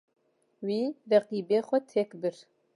Wî, 0.65 0.81
reqîbê 1.11 1.59
xwe 1.67 1.79
têk 1.91 2.09
bir. 2.21 2.35